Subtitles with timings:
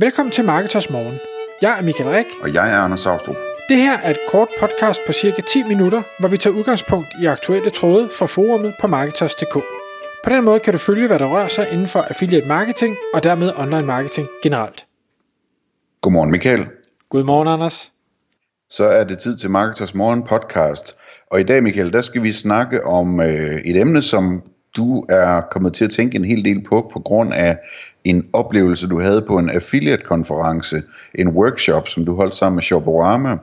[0.00, 1.18] Velkommen til Marketers Morgen.
[1.62, 2.26] Jeg er Michael Rik.
[2.42, 3.36] Og jeg er Anders Saustrup.
[3.68, 7.26] Det her er et kort podcast på cirka 10 minutter, hvor vi tager udgangspunkt i
[7.26, 9.54] aktuelle tråde fra forumet på Marketers.dk.
[10.24, 13.22] På den måde kan du følge, hvad der rører sig inden for affiliate marketing og
[13.22, 14.86] dermed online marketing generelt.
[16.00, 16.66] Godmorgen Michael.
[17.08, 17.92] Godmorgen Anders.
[18.70, 20.96] Så er det tid til Marketers Morgen podcast.
[21.30, 24.42] Og i dag Michael, der skal vi snakke om øh, et emne, som
[24.78, 27.58] du er kommet til at tænke en hel del på, på grund af
[28.04, 30.82] en oplevelse, du havde på en affiliate-konference,
[31.14, 33.36] en workshop, som du holdt sammen med Shoporama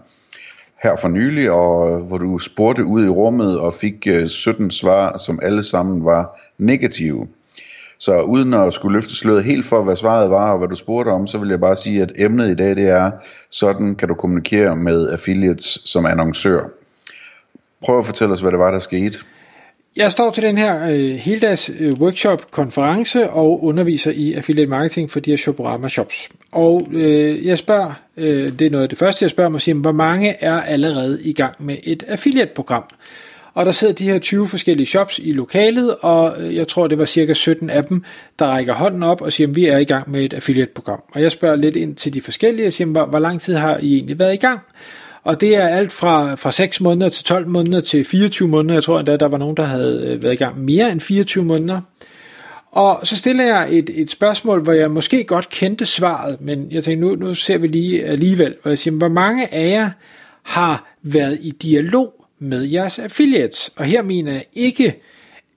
[0.84, 4.72] her for nylig, og øh, hvor du spurgte ud i rummet og fik øh, 17
[4.72, 7.28] svar, som alle sammen var negative.
[7.98, 11.10] Så uden at skulle løfte sløret helt for, hvad svaret var og hvad du spurgte
[11.10, 13.12] om, så vil jeg bare sige, at emnet i dag det er,
[13.50, 16.64] sådan kan du kommunikere med affiliates som annoncør.
[17.84, 19.18] Prøv at fortælle os, hvad det var, der skete.
[19.98, 25.12] Jeg står til den her øh, heldags øh, workshop konference og underviser i affiliate marketing
[25.12, 26.30] for de her Shoporama shops.
[26.52, 29.76] Og øh, jeg spørger, øh, det er noget af det første jeg spørger mig, siger,
[29.76, 32.84] hvor mange er allerede i gang med et affiliate program?
[33.54, 37.00] Og der sidder de her 20 forskellige shops i lokalet, og øh, jeg tror det
[37.00, 38.04] var cirka 17 af dem,
[38.40, 41.02] der rækker hånden op og siger, at vi er i gang med et affiliate program.
[41.12, 43.78] Og jeg spørger lidt ind til de forskellige og siger, hvor, hvor lang tid har
[43.78, 44.60] I egentlig været i gang?
[45.26, 48.74] Og det er alt fra, fra 6 måneder til 12 måneder til 24 måneder.
[48.74, 51.44] Jeg tror endda, der var nogen, der havde øh, været i gang mere end 24
[51.44, 51.82] måneder.
[52.72, 56.84] Og så stiller jeg et, et spørgsmål, hvor jeg måske godt kendte svaret, men jeg
[56.84, 59.90] tænkte, nu, nu ser vi lige alligevel, hvor jeg siger, hvor mange af jer
[60.44, 63.72] har været i dialog med jeres affiliates?
[63.76, 65.02] Og her mener jeg ikke,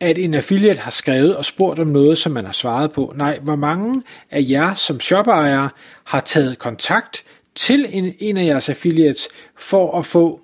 [0.00, 3.12] at en affiliate har skrevet og spurgt om noget, som man har svaret på.
[3.16, 5.69] Nej, hvor mange af jer som shopejere
[6.05, 10.41] har taget kontakt til en, en af jeres affiliates for at få,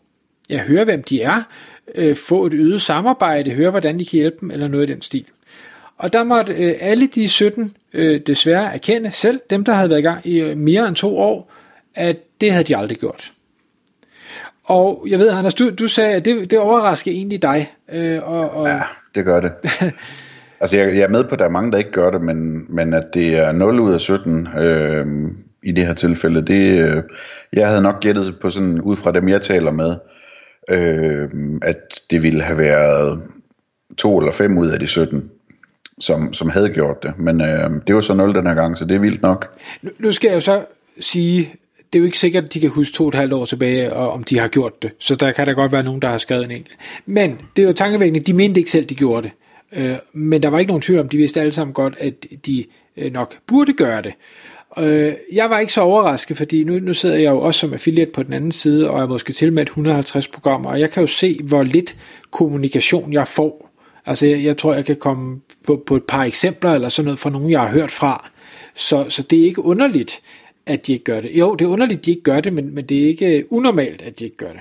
[0.50, 1.42] ja, høre hvem de er,
[1.94, 5.02] øh, få et øget samarbejde, høre hvordan de kan hjælpe dem, eller noget i den
[5.02, 5.26] stil.
[5.98, 9.98] Og der måtte øh, alle de 17 øh, desværre erkende selv, dem der havde været
[9.98, 11.52] i gang i øh, mere end to år,
[11.94, 13.32] at det havde de aldrig gjort.
[14.64, 17.72] Og jeg ved, Anders, du, du sagde, at det, det overrasker egentlig dig.
[17.92, 18.68] Øh, og, og...
[18.68, 18.82] Ja,
[19.14, 19.52] det gør det.
[20.60, 22.66] altså, jeg, jeg er med på, at der er mange, der ikke gør det, men,
[22.68, 25.06] men at det er 0 ud af 17 øh,
[25.64, 27.02] i det her tilfælde, det, øh,
[27.52, 29.96] jeg havde nok gættet på sådan, ud fra dem, jeg taler med,
[30.70, 31.28] øh,
[31.62, 33.22] at det ville have været
[33.98, 35.30] to eller fem ud af de 17
[35.98, 37.18] som, som havde gjort det.
[37.18, 39.58] Men øh, det var så 0 den her gang, så det er vildt nok.
[39.82, 40.64] Nu, nu skal jeg jo så
[41.00, 41.54] sige,
[41.92, 43.92] det er jo ikke sikkert, at de kan huske to og et halvt år tilbage,
[43.92, 44.90] og om de har gjort det.
[44.98, 46.76] Så der kan der godt være nogen, der har skrevet en enkelt.
[47.06, 49.32] Men det er jo tankevækkende, de mente ikke selv, de gjorde det.
[49.72, 52.64] Øh, men der var ikke nogen tvivl om, de vidste alle sammen godt, at de
[52.96, 54.12] øh, nok burde gøre det.
[54.78, 58.10] Øh, jeg var ikke så overrasket, fordi nu, nu sidder jeg jo også som affiliate
[58.12, 61.06] på den anden side, og er måske til med 150 programmer, og jeg kan jo
[61.06, 61.96] se, hvor lidt
[62.30, 63.70] kommunikation jeg får.
[64.06, 67.18] Altså jeg, jeg tror, jeg kan komme på, på et par eksempler, eller sådan noget
[67.18, 68.30] fra nogen, jeg har hørt fra.
[68.74, 70.20] Så, så det er ikke underligt,
[70.66, 71.30] at de ikke gør det.
[71.34, 74.02] Jo, det er underligt, at de ikke gør det, men, men det er ikke unormalt,
[74.02, 74.60] at de ikke gør det.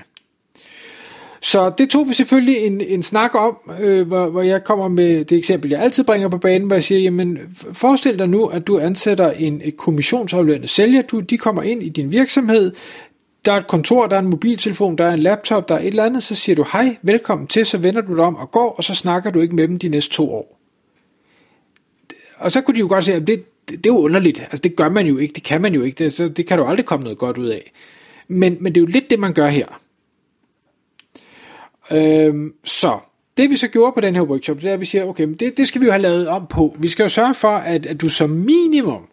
[1.44, 5.24] Så det tog vi selvfølgelig en, en snak om, øh, hvor, hvor jeg kommer med
[5.24, 7.38] det eksempel, jeg altid bringer på banen, hvor jeg siger, jamen
[7.72, 12.10] forestil dig nu, at du ansætter en kommissionsaflønnet sælger, du, de kommer ind i din
[12.10, 12.72] virksomhed,
[13.44, 15.86] der er et kontor, der er en mobiltelefon, der er en laptop, der er et
[15.86, 18.74] eller andet, så siger du hej, velkommen til, så vender du dig om og går,
[18.76, 20.60] og så snakker du ikke med dem de næste to år.
[22.36, 24.58] Og så kunne de jo godt sige, at det, det, det er jo underligt, altså
[24.58, 26.64] det gør man jo ikke, det kan man jo ikke, det, så det kan du
[26.64, 27.72] aldrig komme noget godt ud af.
[28.28, 29.66] Men, men det er jo lidt det, man gør her.
[31.90, 32.98] Øhm, så
[33.36, 35.34] det vi så gjorde på den her workshop, det er, at vi siger, okay, men
[35.34, 36.76] det, det skal vi jo have lavet om på.
[36.78, 39.08] Vi skal jo sørge for, at, at du som minimum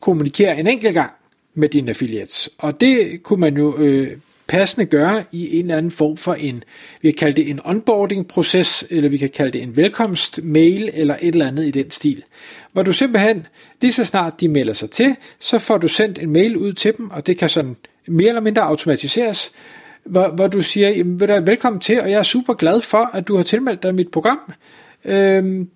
[0.00, 1.12] kommunikerer en enkelt gang
[1.54, 2.50] med dine affiliates.
[2.58, 4.16] Og det kunne man jo øh,
[4.46, 6.64] passende gøre i en eller anden form for en,
[7.02, 11.28] vi kan kalde det en onboarding-proces, eller vi kan kalde det en velkomst-mail, eller et
[11.28, 12.22] eller andet i den stil.
[12.72, 13.46] Hvor du simpelthen,
[13.80, 16.96] lige så snart de melder sig til, så får du sendt en mail ud til
[16.96, 17.76] dem, og det kan sådan
[18.06, 19.52] mere eller mindre automatiseres,
[20.06, 23.36] hvor, hvor du siger, jamen, velkommen til, og jeg er super glad for, at du
[23.36, 24.52] har tilmeldt dig mit program.
[25.04, 25.68] Øhm,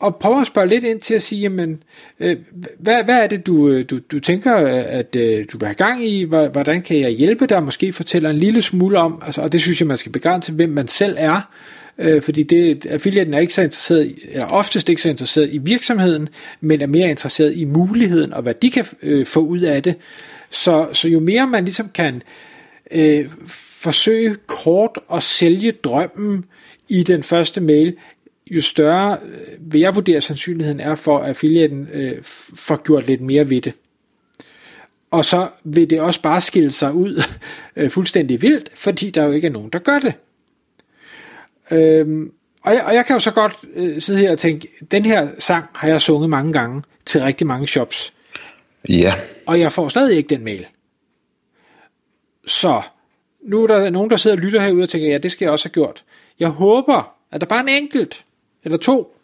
[0.00, 1.82] og prøv at spørge lidt ind til at sige, jamen,
[2.20, 2.36] øh,
[2.78, 4.54] hvad, hvad er det, du, øh, du, du tænker,
[4.86, 6.24] at øh, du vil have gang i?
[6.24, 7.62] Hvordan kan jeg hjælpe dig?
[7.62, 10.70] Måske fortæller en lille smule om, altså, og det synes jeg, man skal begrænse, hvem
[10.70, 11.48] man selv er.
[11.98, 15.58] Øh, fordi det, affiliaten er ikke så interesseret, i, eller oftest ikke så interesseret i
[15.58, 16.28] virksomheden,
[16.60, 19.94] men er mere interesseret i muligheden, og hvad de kan øh, få ud af det.
[20.50, 22.20] Så, så jo mere man ligesom kan øh,
[23.82, 26.44] forsøge kort at sælge drømmen
[26.88, 27.96] i den første mail,
[28.50, 32.18] jo større øh, vil jeg vurdere sandsynligheden er for, at affiliaten øh,
[32.54, 33.72] får gjort lidt mere ved det.
[35.10, 37.22] Og så vil det også bare skille sig ud
[37.76, 40.14] øh, fuldstændig vildt, fordi der jo ikke er nogen, der gør det.
[41.70, 42.32] Øhm,
[42.62, 45.28] og, jeg, og jeg kan jo så godt øh, sidde her og tænke, den her
[45.38, 48.12] sang har jeg sunget mange gange til rigtig mange shops.
[48.88, 49.14] Ja.
[49.46, 50.66] Og jeg får stadig ikke den mail.
[52.48, 52.82] Så
[53.42, 55.52] nu er der nogen, der sidder og lytter herude og tænker, ja, det skal jeg
[55.52, 56.04] også have gjort.
[56.40, 58.24] Jeg håber, at der bare er en enkelt
[58.64, 59.14] eller to,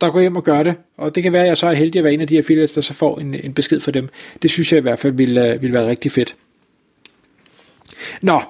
[0.00, 0.74] der går hjem og gør det.
[0.96, 2.72] Og det kan være, at jeg så er heldig at være en af de affiliates,
[2.72, 4.08] der så får en, en besked fra dem.
[4.42, 6.36] Det synes jeg i hvert fald ville, øh, ville være rigtig fedt.
[8.22, 8.40] Nå,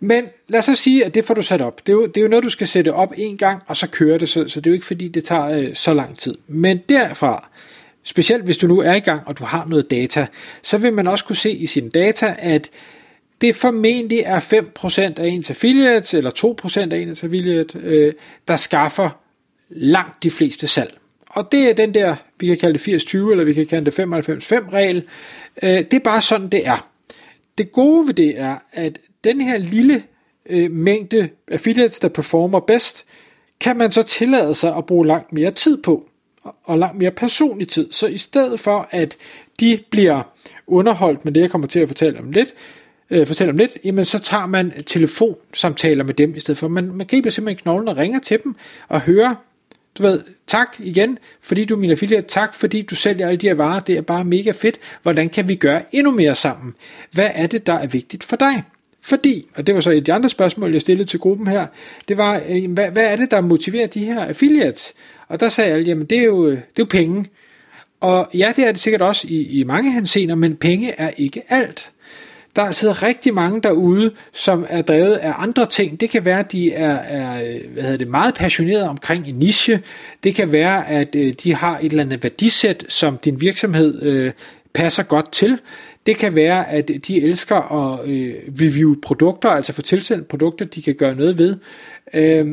[0.00, 1.86] men lad os så sige, at det får du sat op.
[1.86, 3.88] Det er jo, det er jo noget, du skal sætte op en gang, og så
[3.88, 6.38] køre det, så, så det er jo ikke fordi, det tager øh, så lang tid.
[6.46, 7.48] Men derfra,
[8.02, 10.26] specielt hvis du nu er i gang, og du har noget data,
[10.62, 12.70] så vil man også kunne se i sine data, at
[13.40, 16.30] det formentlig er 5% af ens affiliates, eller
[16.90, 18.12] 2% af ens affiliate, øh,
[18.48, 19.10] der skaffer
[19.70, 20.94] langt de fleste salg.
[21.30, 23.98] Og det er den der, vi kan kalde det 80-20, eller vi kan kalde det
[23.98, 25.04] 95-5 regel.
[25.62, 26.90] Øh, det er bare sådan, det er.
[27.58, 30.02] Det gode ved det er, at den her lille
[30.46, 33.04] øh, mængde affiliates, der performer bedst,
[33.60, 36.08] kan man så tillade sig at bruge langt mere tid på,
[36.64, 37.92] og langt mere personlig tid.
[37.92, 39.16] Så i stedet for, at
[39.60, 40.22] de bliver
[40.66, 42.54] underholdt med det, jeg kommer til at fortælle om lidt,
[43.10, 46.68] øh, fortælle om lidt, jamen så tager man telefonsamtaler med dem i stedet for.
[46.68, 48.54] Man, man griber simpelthen knoglen og ringer til dem
[48.88, 49.34] og hører,
[49.98, 53.48] du ved, tak igen, fordi du er min affiliate, tak fordi du sælger alle de
[53.48, 54.78] her varer, det er bare mega fedt.
[55.02, 56.74] Hvordan kan vi gøre endnu mere sammen?
[57.12, 58.62] Hvad er det, der er vigtigt for dig?
[59.02, 61.66] Fordi, og det var så et af de andre spørgsmål, jeg stillede til gruppen her,
[62.08, 64.94] det var, øh, hvad, hvad er det, der motiverer de her affiliates?
[65.28, 67.26] Og der sagde alle, jamen det er jo, øh, det er jo penge.
[68.00, 71.42] Og ja, det er det sikkert også i, i mange hensener, men penge er ikke
[71.48, 71.92] alt.
[72.56, 76.00] Der sidder rigtig mange derude, som er drevet af andre ting.
[76.00, 79.82] Det kan være, at de er, er hvad hedder det, meget passionerede omkring en niche.
[80.24, 84.32] Det kan være, at øh, de har et eller andet værdisæt, som din virksomhed øh,
[84.74, 85.60] passer godt til.
[86.06, 90.82] Det kan være, at de elsker at øh, review produkter, altså få tilsendt produkter, de
[90.82, 91.56] kan gøre noget ved.
[92.14, 92.46] Øh,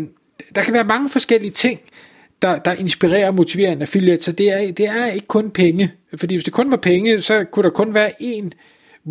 [0.55, 1.79] der kan være mange forskellige ting,
[2.41, 5.91] der, der inspirerer og motiverer en affiliate, så det er, det er ikke kun penge.
[6.15, 8.49] Fordi hvis det kun var penge, så kunne der kun være én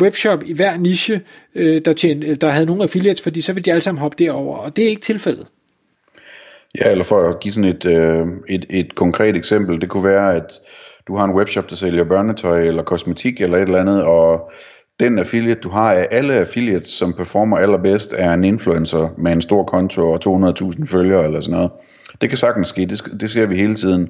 [0.01, 1.21] webshop i hver niche,
[1.55, 4.15] øh, der, tjente, øh, der havde nogle affiliates, fordi så ville de alle sammen hoppe
[4.19, 5.47] derover, og det er ikke tilfældet.
[6.79, 10.35] Ja, eller for at give sådan et, øh, et, et konkret eksempel, det kunne være,
[10.35, 10.59] at
[11.07, 14.51] du har en webshop, der sælger børnetøj eller kosmetik eller et eller andet, og
[14.99, 19.41] den affiliate, du har af alle affiliates, som performer allerbedst, er en influencer med en
[19.41, 21.71] stor konto og 200.000 følgere eller sådan noget.
[22.21, 24.09] Det kan sagtens ske, det, det ser vi hele tiden.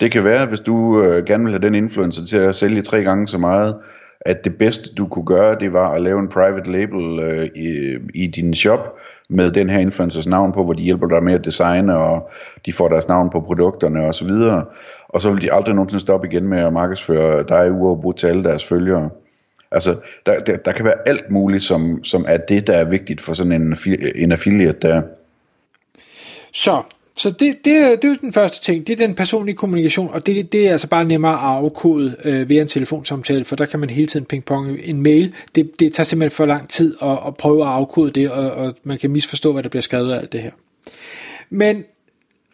[0.00, 3.02] Det kan være, hvis du øh, gerne vil have den influencer til at sælge tre
[3.02, 3.76] gange så meget,
[4.20, 7.96] at det bedste du kunne gøre, det var at lave en private label øh, i,
[8.14, 8.96] i din shop
[9.28, 12.30] med den her influencers navn på, hvor de hjælper dig med at designe, og
[12.66, 14.64] de får deres navn på produkterne og så videre.
[15.08, 18.44] Og så vil de aldrig nogensinde stoppe igen med at markedsføre dig uafbrudt til alle
[18.44, 19.10] deres følgere.
[19.70, 23.20] Altså, der, der, der kan være alt muligt, som, som er det, der er vigtigt
[23.20, 23.76] for sådan en,
[24.14, 25.02] en affiliate der.
[26.52, 26.82] Så
[27.18, 30.26] så det, det, det er jo den første ting, det er den personlige kommunikation, og
[30.26, 33.80] det, det er altså bare nemmere at afkode øh, via en telefonsamtale, for der kan
[33.80, 35.34] man hele tiden pingpong en mail.
[35.54, 38.74] Det, det tager simpelthen for lang tid at, at prøve at afkode det, og, og
[38.82, 40.50] man kan misforstå, hvad der bliver skrevet af alt det her.
[41.50, 41.84] Men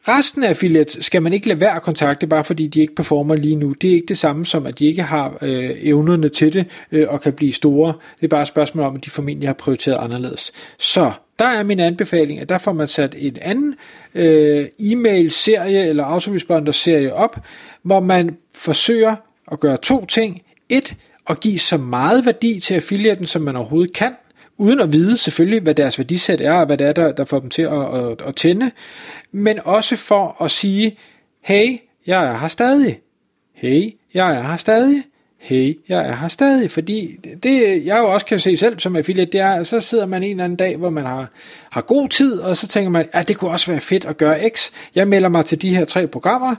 [0.09, 3.37] resten af affiliates skal man ikke lade være at kontakte, bare fordi de ikke performer
[3.37, 3.73] lige nu.
[3.73, 7.07] Det er ikke det samme som, at de ikke har øh, evnerne til det, øh,
[7.09, 7.95] og kan blive store.
[8.21, 10.53] Det er bare et spørgsmål om, at de formentlig har prioriteret anderledes.
[10.79, 13.75] Så der er min anbefaling, at der får man sat en anden
[14.15, 17.39] øh, e-mail-serie eller autoresponder-serie op,
[17.83, 19.17] hvor man forsøger
[19.53, 20.43] at gøre to ting.
[20.69, 20.97] Et,
[21.31, 24.13] at give så meget værdi til affiliaten, som man overhovedet kan,
[24.57, 27.41] uden at vide selvfølgelig, hvad deres værdisæt er, og hvad det er, der, der får
[27.41, 28.71] dem til at, at, at tænde,
[29.33, 30.99] men også for at sige,
[31.41, 33.01] hey, jeg er her stadig.
[33.55, 35.05] Hey, jeg er her stadig
[35.45, 39.33] hey, jeg er her stadig, fordi det, jeg jo også kan se selv som affiliate,
[39.33, 41.31] det er, at så sidder man en eller anden dag, hvor man har,
[41.71, 44.49] har god tid, og så tænker man, at det kunne også være fedt at gøre
[44.49, 44.71] X.
[44.95, 46.55] Jeg melder mig til de her tre programmer,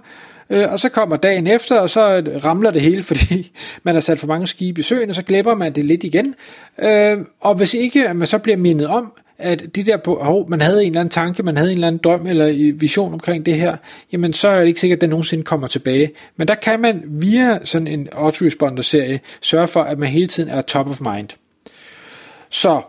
[0.49, 3.51] øh, og så kommer dagen efter, og så øh, ramler det hele, fordi
[3.83, 6.35] man har sat for mange skibe i søen, og så glemmer man det lidt igen.
[6.79, 10.61] Øh, og hvis ikke at man så bliver mindet om, at de der på, man
[10.61, 13.55] havde en eller anden tanke, man havde en eller anden drøm eller vision omkring det
[13.55, 13.77] her,
[14.11, 16.11] jamen så er det ikke sikkert, at det nogensinde kommer tilbage.
[16.37, 20.61] Men der kan man via sådan en autoresponder-serie sørge for, at man hele tiden er
[20.61, 21.29] top of mind.
[22.49, 22.81] Så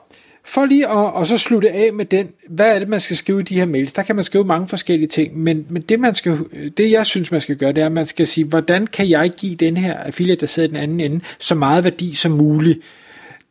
[0.45, 3.41] for lige at og så slutte af med den, hvad er det, man skal skrive
[3.41, 3.93] i de her mails?
[3.93, 6.39] Der kan man skrive mange forskellige ting, men, men det, man skal,
[6.77, 9.31] det jeg synes, man skal gøre, det er, at man skal sige, hvordan kan jeg
[9.31, 12.79] give den her affiliate, der sidder i den anden ende, så meget værdi som muligt?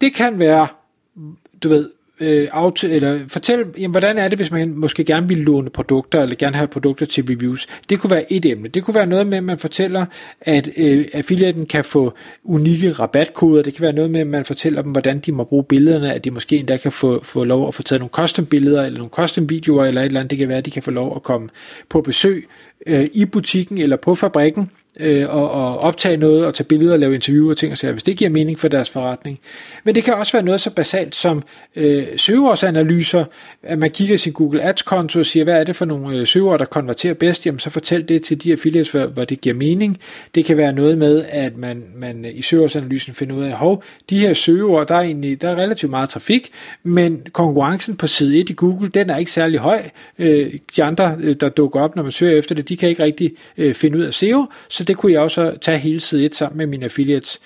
[0.02, 0.68] Det kan være,
[1.64, 5.38] du ved, øh, out, eller fortæl, jamen, hvordan er det, hvis man måske gerne vil
[5.38, 7.68] låne produkter, eller gerne have produkter til reviews.
[7.90, 8.70] Det kunne være et emne.
[8.70, 10.06] Det kunne være noget med, at man fortæller,
[10.42, 13.64] at øh, affiliaten kan få unikke rabatkoder.
[13.64, 16.26] Det kan være noget med, at man fortæller dem, hvordan de må bruge billederne, at
[16.26, 19.12] de måske endda kan få, få lov at få taget nogle custom billeder, eller nogle
[19.12, 20.30] custom videoer, eller et eller andet.
[20.30, 21.50] Det kan være, at de kan få lov at komme
[21.90, 22.48] på besøg
[22.88, 27.00] øh, i butikken eller på fabrikken, øh, og, og optage noget og tage billeder og
[27.00, 29.40] lave interviewer og ting og sager, hvis det giver mening for deres forretning.
[29.84, 31.44] Men det kan også være noget så basalt som
[31.76, 33.26] øh, søgeårsanalyser,
[33.64, 36.60] at man kigger sin Google Ads-konto og siger, hvad er det for nogle øh, søgeord,
[36.60, 39.98] der konverterer bedst, jamen så fortæl det til de affiliates, hvor, hvor det giver mening.
[40.36, 43.84] Det kan være noget med, at man, man øh, i søgeårsanalysen finder ud af, hov,
[44.10, 46.52] de her søgeord, der er egentlig der er relativt meget trafik,
[46.84, 49.82] men konkurrencen på side 1 i Google, den er ikke særlig høj.
[50.20, 53.04] Øh, de andre, øh, der dukker op, når man søger efter det, de kan ikke
[53.04, 56.36] rigtig øh, finde ud af SEO, så det kunne jeg også tage hele side 1
[56.36, 57.40] sammen med mine affiliates.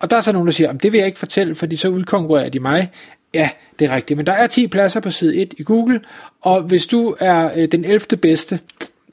[0.00, 2.48] Og der er så nogen, der siger, det vil jeg ikke fortælle, fordi så udkonkurrerer
[2.48, 2.90] de mig.
[3.34, 6.00] Ja, det er rigtigt, men der er 10 pladser på side 1 i Google,
[6.40, 8.16] og hvis du er øh, den 11.
[8.16, 8.60] bedste,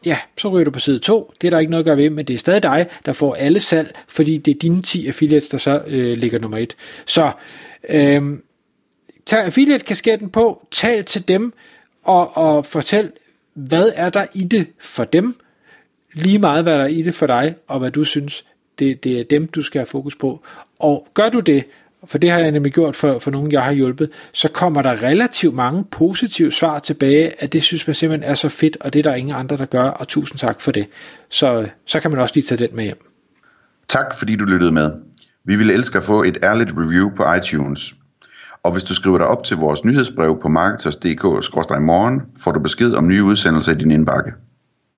[0.05, 1.33] ja, så ryger du på side 2.
[1.41, 3.35] Det er der ikke noget at gøre ved, men det er stadig dig, der får
[3.35, 6.75] alle salg, fordi det er dine 10 affiliates, der så øh, ligger nummer 1.
[7.05, 7.31] Så
[7.89, 8.21] øh,
[9.25, 11.53] tag affiliate-kasketten på, tal til dem,
[12.03, 13.11] og, og fortæl,
[13.53, 15.35] hvad er der i det for dem,
[16.13, 18.45] lige meget hvad der er i det for dig, og hvad du synes,
[18.79, 20.43] det, det er dem, du skal have fokus på.
[20.79, 21.63] Og gør du det,
[22.05, 25.03] for det har jeg nemlig gjort for, for nogen, jeg har hjulpet, så kommer der
[25.03, 28.99] relativt mange positive svar tilbage, at det synes man simpelthen er så fedt, og det
[28.99, 30.87] er der ingen andre, der gør, og tusind tak for det.
[31.29, 32.99] Så, så kan man også lige tage den med hjem.
[33.87, 34.91] Tak fordi du lyttede med.
[35.45, 37.95] Vi ville elske at få et ærligt review på iTunes.
[38.63, 43.07] Og hvis du skriver dig op til vores nyhedsbrev på marketers.dk-morgen, får du besked om
[43.07, 44.31] nye udsendelser i din indbakke.